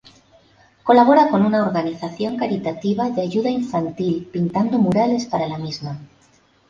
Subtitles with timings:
[0.81, 5.99] Colabora con una organización caritativa de ayuda infantil pintando murales para la misma.